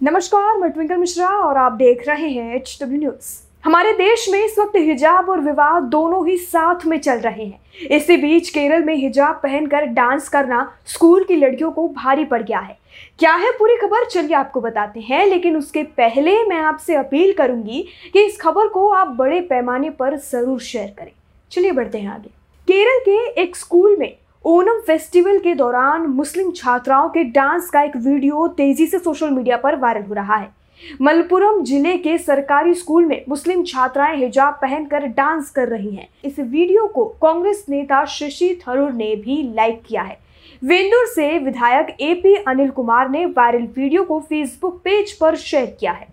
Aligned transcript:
नमस्कार, 0.00 0.56
मैं 0.58 0.70
ट्विंकल 0.70 0.96
मिश्रा 0.96 1.28
और 1.28 1.56
आप 1.56 1.72
देख 1.72 2.06
रहे 2.08 2.28
हैं 2.28 2.54
एच 2.56 2.78
डब्ल्यू 2.82 2.98
न्यूज़ 2.98 3.26
हमारे 3.64 3.92
देश 3.92 4.26
में 4.32 4.38
इस 4.38 4.54
वक्त 4.58 4.76
हिजाब 4.76 5.28
और 5.30 5.40
विवाह 5.40 5.78
दोनों 5.90 6.26
ही 6.28 6.36
साथ 6.36 6.86
में 6.86 6.96
चल 6.98 7.18
रहे 7.18 7.44
हैं। 7.44 7.88
इसी 7.90 8.16
बीच 8.16 8.48
केरल 8.50 8.84
में 8.84 8.94
हिजाब 8.94 9.40
पहनकर 9.42 9.84
डांस 9.88 10.28
करना 10.28 10.62
स्कूल 10.86 11.24
की 11.24 11.36
लड़कियों 11.36 11.70
को 11.70 11.86
भारी 11.88 12.24
पड़ 12.24 12.42
गया 12.42 12.58
है। 12.58 12.78
क्या 13.18 13.34
है 13.34 13.50
पूरी 13.52 13.76
खबर? 13.76 14.04
चलिए 14.04 14.36
आपको 14.36 14.60
बताते 14.60 15.00
हैं, 15.00 15.26
लेकिन 15.26 15.56
उसके 15.56 15.82
पहले 15.82 16.36
मैं 16.44 16.60
आपसे 16.62 16.94
अपील 16.94 17.32
करूँगी 17.32 17.84
कि 18.12 18.24
इस 18.26 18.40
खबर 18.40 18.68
को 18.68 18.88
आप 18.90 19.08
बड़े 19.18 19.40
पैमाने 19.42 19.90
पर 19.90 20.16
ज़रूर 20.16 20.60
शेयर 20.62 20.94
करें। 20.98 21.12
चलिए 21.52 21.72
बढ़ते 21.72 21.98
हैं 21.98 22.10
आगे। 22.10 22.30
केरल 22.68 23.00
के 23.04 23.42
एक 23.42 23.56
स्कूल 23.56 23.96
में 23.98 24.14
ओनम 24.44 24.78
फेस्टिवल 24.80 25.38
के 25.38 25.54
दौरान 25.54 26.06
मुस्लिम 26.08 26.50
छात्राओं 26.50 27.08
के 27.08 27.24
डांस 27.24 27.68
का 27.70 27.82
एक 27.82 27.96
वीडियो 27.96 28.46
तेज़ी 28.48 28.86
से 28.86 28.98
सोशल 28.98 29.30
मीडिया 29.30 29.56
पर 29.56 29.76
वायरल 29.76 30.02
हो 30.02 30.14
रहा 30.14 30.36
है। 30.36 30.48
मलपुरम 31.02 31.62
ज़िले 31.64 31.96
के 31.98 32.16
सरकारी 32.18 32.74
स्कूल 32.74 33.06
में 33.06 33.24
मुस्लिम 33.28 33.64
छात्राएँ 33.64 34.16
हिजाब 34.16 34.54
पहनकर 34.62 35.06
डांस 35.08 35.50
कर 35.50 35.68
रही 35.68 35.94
हैं। 35.96 36.08
इस 36.24 36.38
वीडियो 36.38 36.86
को 36.86 37.04
कांग्रेस 37.22 37.64
नेता 37.68 38.04
शशि 38.06 38.58
थरूर 38.62 38.92
ने 38.92 39.14
भी 39.16 39.42
लाइक 39.56 39.82
किया 39.88 40.02
है। 40.02 40.18
वेंदुर 40.62 41.06
से 41.06 41.38
विधायक 41.38 41.96
एपी 42.00 42.34
अनिल 42.38 42.70
कुमार 42.70 43.10
ने 43.10 43.24
वायरल 43.28 43.68
वीडियो 43.76 44.04
को 44.04 44.20
फेसबुक 44.20 44.80
पेज 44.84 45.12
पर 45.12 45.36
शेयर 45.38 45.76
किया 45.80 45.92
है। 45.92 46.08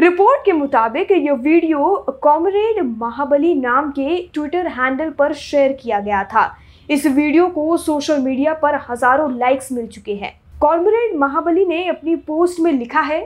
रिपोर्ट 0.00 0.44
के 0.44 0.52
मुताबिक 0.54 1.12
यह 1.12 1.32
वीडियो 1.34 1.96
कॉमरेड 2.22 2.84
महाबली 2.98 3.54
नाम 3.56 3.90
के 3.90 4.22
ट्विटर 4.34 4.66
हैंडल 4.68 5.10
पर 5.10 5.32
शेयर 5.40 5.72
किया 5.72 6.00
गया 6.00 6.24
था। 6.24 6.54
इस 6.88 7.06
वीडियो 7.06 7.46
को 7.48 7.76
सोशल 7.76 8.18
मीडिया 8.18 8.52
पर 8.54 8.74
हज़ारों 8.88 9.30
लाइक्स 9.38 9.70
मिल 9.72 9.86
चुके 9.86 10.14
हैं। 10.14 10.32
कॉर्पोरेट 10.60 11.14
महाबली 11.16 11.64
ने 11.64 11.84
अपनी 11.88 12.14
पोस्ट 12.16 12.60
में 12.60 12.72
लिखा 12.72 13.00
है, 13.00 13.20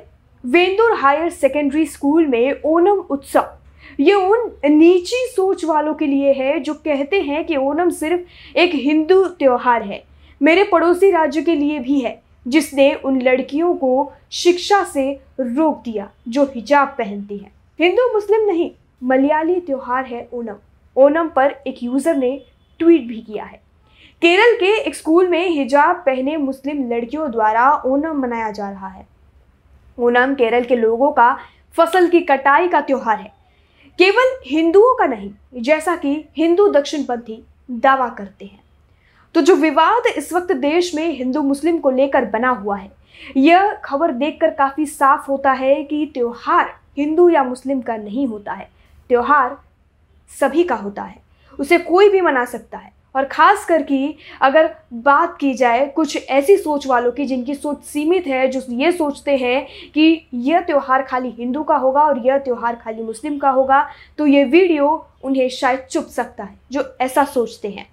वेंदुर 0.45 0.95
हायर 0.95 1.31
सेकेंडरी 1.31 1.87
स्कूल 1.87 2.27
में 2.27 2.63
ओनम 2.63 2.99
उत्सव। 3.11 3.49
ये 4.01 4.15
उन 4.15 4.51
नीची 4.67 5.27
सोच 5.27 5.65
वालों 5.65 5.95
के 5.95 6.07
लिए 6.07 6.33
है 6.33 6.59
जो 6.61 6.75
कहते 6.77 7.21
हैं 7.21 7.45
कि 7.45 7.57
ओनम 7.57 7.91
सिर्फ़ 7.93 8.59
एक 8.59 8.75
हिंदू 8.75 9.25
त्योहार 9.29 9.83
है, 9.83 10.03
मेरे 10.41 10.65
पड़ोसी 10.65 11.11
राज्य 11.11 11.43
के 11.43 11.55
लिए 11.55 11.79
भी 11.79 12.01
है, 12.01 12.21
जिसने 12.49 12.93
उन 12.95 13.21
लड़कियों 13.23 13.75
को 13.75 14.13
शिक्षा 14.33 14.85
से 14.85 15.11
रोक 15.41 15.83
दिया, 15.85 16.11
जो 16.29 16.51
हिजाब 16.55 16.95
पहनती 16.99 17.37
हैं। 17.37 17.53
हिंदू, 17.79 18.13
मुस्लिम 18.15 18.47
नहीं, 18.47 18.71
मलयाली 19.03 19.61
त्योहार 19.61 20.05
है 20.05 20.29
ओनम 20.33 20.57
ओनम 20.97 21.29
पर 21.29 21.55
एक 21.67 21.83
यूज़र 21.83 22.17
ने 22.17 22.41
ट्वीट 22.81 23.07
भी 23.09 23.21
किया 23.23 23.45
है। 23.45 23.61
केरल 24.23 24.55
के 24.57 24.67
एक 24.79 24.95
स्कूल 24.95 25.29
में 25.29 25.49
हिजाब 25.51 25.97
पहने 25.97 26.37
मुस्लिम 26.37 26.83
लड़कियों 26.91 27.31
द्वारा 27.31 27.71
ओनम 27.87 28.21
मनाया 28.23 28.51
जा 28.51 28.69
रहा 28.71 28.89
है। 28.89 29.07
ओनम 29.99 30.35
केरल 30.35 30.65
के 30.65 30.77
लोगों 30.77 31.11
का 31.13 31.33
फ़सल 31.77 32.09
की 32.09 32.21
कटाई 32.21 32.69
का 32.69 32.81
त्योहार 32.81 33.19
है। 33.19 33.33
केवल 33.99 34.33
हिंदुओं 34.47 34.95
का 34.95 35.07
नहीं, 35.07 35.31
जैसा 35.55 35.97
कि 35.97 36.15
हिंदू 36.37 36.69
दक्षिणपंथी 36.69 37.43
दावा 37.71 38.09
करते 38.09 38.45
हैं। 38.45 38.61
तो 39.35 39.41
जो 39.41 39.57
विवाद 39.57 40.07
इस 40.09 40.33
वक्त 40.33 40.53
देश 40.53 40.95
में 40.95 41.09
हिंदू 41.09 41.43
मुस्लिम 41.43 41.79
को 41.79 41.91
लेकर 41.91 42.25
बना 42.25 42.51
हुआ 42.53 42.77
है, 42.77 42.91
यह 43.37 43.73
खबर 43.85 44.13
देखकर 44.13 44.51
काफ़ी 44.55 44.87
साफ़ 44.87 45.31
होता 45.31 45.53
है 45.55 45.83
कि 45.85 46.11
त्यौहार 46.15 46.75
हिंदू 46.99 47.29
या 47.29 47.45
मुस्लिम 47.45 47.81
का 47.81 47.97
नहीं 47.97 48.27
होता 48.27 48.53
है। 48.53 48.71
त्यौहार 49.11 49.59
सभी 50.31 50.65
का 50.65 50.75
होता 50.77 51.03
है, 51.03 51.23
उसे 51.59 51.79
कोई 51.81 52.09
भी 52.09 52.21
मना 52.21 52.45
सकता 52.47 52.79
है। 52.79 53.02
और 53.15 53.25
ख़ास 53.25 53.65
कर 53.65 53.83
अगर 54.41 54.71
बात 54.95 55.37
की 55.41 55.53
जाए 55.55 55.87
कुछ 55.87 56.17
ऐसी 56.17 56.57
सोच 56.57 56.87
वालों 56.87 57.13
की 57.13 57.25
जिनकी 57.27 57.55
सोच 57.55 57.83
सीमित 57.85 58.27
है, 58.27 58.47
जो 58.49 58.63
ये 58.71 58.93
सोचते 58.93 59.37
हैं 59.37 59.67
कि 59.95 60.27
यह 60.35 60.61
त्यौहार 60.61 61.03
खाली 61.03 61.31
हिंदू 61.31 61.63
का 61.63 61.77
होगा 61.77 62.03
और 62.03 62.27
यह 62.27 62.39
त्यौहार 62.39 62.77
खाली 62.77 63.03
मुस्लिम 63.03 63.39
का 63.39 63.51
होगा 63.51 63.87
तो 64.19 64.27
ये 64.27 64.45
वीडियो 64.47 65.07
उन्हें 65.25 65.49
शायद 65.51 65.87
चुप 65.91 66.07
सकता 66.07 66.45
है, 66.45 66.55
जो 66.73 66.85
ऐसा 67.01 67.25
सोचते 67.25 67.69
हैं। 67.69 67.87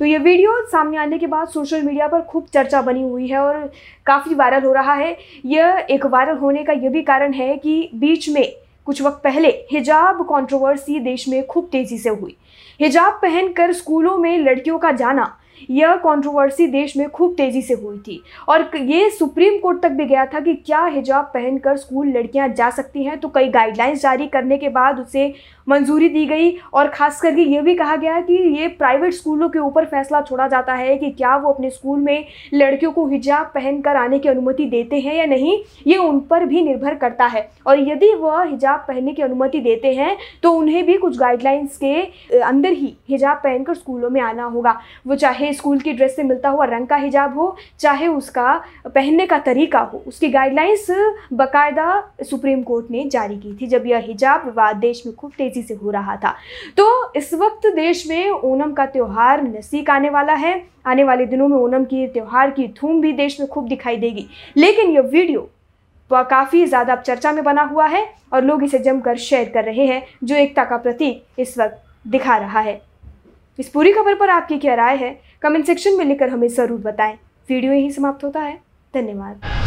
तो 0.00 0.04
ये 0.04 0.18
वीडियो 0.18 0.52
सामने 0.66 0.96
आने 0.96 1.18
के 1.18 1.26
बाद 1.26 1.48
सोशल 1.48 1.82
मीडिया 1.82 2.06
पर 2.08 2.20
खूब 2.22 2.46
चर्चा 2.54 2.80
बनी 2.82 3.02
हुई 3.02 3.26
है 3.28 3.38
और 3.38 3.70
काफ़ी 4.06 4.34
वायरल 4.34 4.64
हो 4.64 4.72
रहा 4.72 4.94
है। 4.94 5.16
यह 5.46 5.86
एक 5.90 6.06
वायरल 6.06 6.36
होने 6.38 6.62
का 6.64 6.72
यह 6.74 6.90
भी 6.90 7.02
कारण 7.02 7.32
है 7.32 7.56
कि 7.56 7.90
बीच 7.94 8.28
में 8.28 8.52
कुछ 8.86 9.02
वक्त 9.02 9.20
पहले 9.24 9.48
हिजाब 9.48 10.22
कंट्रोवर्सी 10.22 11.00
देश 11.00 11.28
में 11.28 11.46
खूब 11.46 11.68
तेज़ी 11.72 11.98
से 11.98 12.10
हुई। 12.10 12.36
हिजाब 12.80 13.12
पहनकर 13.12 13.72
स्कूलों 13.72 14.16
में 14.18 14.38
लड़कियों 14.38 14.78
का 14.78 14.92
जाना 14.92 15.36
यह 15.70 15.94
कंट्रोवर्सी 15.98 16.66
देश 16.68 16.96
में 16.96 17.08
खूब 17.10 17.34
तेज़ी 17.36 17.62
से 17.62 17.74
हुई 17.74 17.98
थी। 17.98 18.22
और 18.48 18.70
ये 18.76 19.08
सुप्रीम 19.10 19.58
कोर्ट 19.58 19.82
तक 19.82 19.90
भी 19.90 20.04
गया 20.06 20.26
था 20.26 20.40
कि 20.40 20.54
क्या 20.56 20.84
हिजाब 20.86 21.30
पहनकर 21.34 21.76
स्कूल 21.76 22.08
लड़कियाँ 22.08 22.48
जा 22.50 22.70
सकती 22.72 23.04
हैं 23.04 23.18
तो 23.20 23.28
कई 23.28 23.48
गाइडलाइंस 23.50 24.02
जारी 24.02 24.26
करने 24.28 24.58
के 24.58 24.68
बाद 24.70 25.00
उसे 25.00 25.32
मंजूरी 25.68 26.08
दी 26.08 26.24
गई। 26.26 26.50
और 26.74 26.88
ख़ास 26.88 27.20
करके 27.20 27.42
ये 27.44 27.60
भी 27.62 27.74
कहा 27.74 27.96
गया 27.96 28.20
कि 28.20 28.34
ये 28.56 28.68
प्राइवेट 28.70 29.12
स्कूलों 29.14 29.48
के 29.48 29.58
ऊपर 29.58 29.84
फैसला 29.86 30.20
छोड़ा 30.20 30.46
जाता 30.48 30.74
है 30.74 30.96
कि 30.98 31.10
क्या 31.10 31.36
वो 31.36 31.50
अपने 31.50 31.70
स्कूल 31.70 31.98
में 32.00 32.24
लड़कियों 32.54 32.90
को 32.92 33.06
हिजाब 33.08 33.50
पहनकर 33.54 33.96
आने 33.96 34.18
की 34.18 34.28
अनुमति 34.28 34.64
देते 34.66 35.00
हैं 35.00 35.14
या 35.16 35.26
नहीं, 35.26 35.58
ये 35.86 35.96
उन 35.98 36.18
पर 36.20 36.44
भी 36.46 36.62
निर्भर 36.62 36.94
करता 36.94 37.26
है। 37.26 37.48
और 37.66 37.80
यदि 37.80 38.12
वह 38.14 38.42
हिजाब 38.42 38.84
पहनने 38.88 39.12
की 39.12 39.22
अनुमति 39.22 39.60
देते 39.60 39.92
हैं 39.94 40.16
तो 40.42 40.52
उन्हें 40.52 40.84
भी 40.86 40.96
कुछ 40.98 41.18
गाइडलाइंस 41.18 41.76
के 41.76 42.40
अंदर 42.40 42.72
ही 42.72 42.94
हिजाब 43.10 43.36
पहनकर 43.36 43.74
स्कूलों 43.74 44.10
में 44.10 44.20
आना 44.20 44.44
होगा। 44.44 44.78
वो 45.06 45.16
स्कूल 45.52 45.78
की 45.80 45.92
ड्रेस 45.92 46.14
से 46.16 46.22
मिलता 46.22 46.48
हुआ 46.48 46.64
रंग 46.66 46.86
का 46.86 46.96
हिजाब 46.96 47.38
हो, 47.38 47.56
चाहे 47.80 48.06
उसका 48.08 48.52
पहनने 48.86 49.26
का 49.26 49.38
तरीका 49.40 49.80
हो, 49.82 50.02
उसकी 50.06 50.28
गाइडलाइंस 50.30 50.86
बाकायदा 51.32 52.02
सुप्रीम 52.22 52.62
कोर्ट 52.62 52.90
ने 52.90 53.04
जारी 53.10 53.36
की 53.36 53.56
थी 53.60 53.66
जब 53.68 53.86
यह 53.86 54.04
हिजाब 54.06 54.44
विवाद 54.46 54.76
देश 54.78 55.02
में 55.06 55.14
खूब 55.14 55.32
तेज़ी 55.38 55.62
से 55.62 55.74
हो 55.74 55.90
रहा 55.90 56.16
था। 56.16 56.34
तो 56.76 57.12
इस 57.16 57.32
वक्त 57.34 57.66
देश 57.76 58.06
में 58.08 58.30
ओनम 58.30 58.72
का 58.72 58.86
त्यौहार 58.88 59.42
नज़दीक 59.44 59.90
आने 59.90 60.10
वाला 60.10 60.34
है। 60.34 60.62
आने 60.86 61.04
वाले 61.04 61.26
दिनों 61.26 61.48
में 61.48 61.56
ओनम 61.56 61.84
की 61.84 62.06
त्यौहार 62.08 62.50
की 62.50 62.66
धूम 62.76 63.00
भी 63.00 63.12
देश 63.14 63.40
में 63.40 63.48
खूब 63.48 63.68
दिखाई 63.68 63.96
देगी। 63.98 64.26
लेकिन 64.56 64.90
यह 64.90 65.00
वीडियो 65.02 65.48
काफ़ी 66.10 66.64
ज़्यादा 66.66 66.92
अब 66.92 67.00
चर्चा 67.00 67.32
में 67.32 67.42
बना 67.44 67.62
हुआ 67.64 67.86
है 67.86 68.04
और 68.32 68.44
लोग 68.44 68.62
इसे 68.64 68.78
जमकर 68.80 69.16
शेयर 69.18 69.48
कर 69.48 69.64
रहे 69.64 69.86
हैं, 69.86 70.02
जो 70.24 70.36
एकता 70.36 70.64
का 70.64 70.76
प्रतीक 70.78 71.40
इस 71.40 71.58
वक्त 71.58 71.82
दिखा 72.06 72.36
रहा 72.36 72.60
है। 72.60 72.80
इस 73.60 73.68
पूरी 73.68 73.92
खबर 73.92 74.14
पर 74.14 74.30
आपकी 74.30 74.58
क्या 74.58 74.74
राय 74.74 74.96
है? 74.96 75.10
कमेंट 75.42 75.66
सेक्शन 75.66 75.96
में 75.98 76.04
लिखकर 76.04 76.28
हमें 76.28 76.48
ज़रूर 76.48 76.80
बताएँ। 76.80 77.14
वीडियो 77.48 77.72
यहीं 77.72 77.90
समाप्त 77.90 78.24
होता 78.24 78.40
है। 78.40 78.54
धन्यवाद। 78.94 79.59